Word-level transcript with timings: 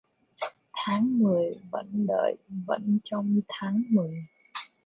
Tháng 0.73 1.17
mười 1.19 1.55
vẫn 1.71 2.05
đợi 2.07 2.35
vẫn 2.65 2.99
trông 3.05 3.39
tháng 3.49 3.83
mười.. 3.89 4.23